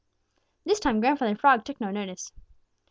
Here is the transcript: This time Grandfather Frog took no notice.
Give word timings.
This 0.65 0.79
time 0.79 0.99
Grandfather 0.99 1.35
Frog 1.35 1.63
took 1.63 1.79
no 1.79 1.91
notice. 1.91 2.31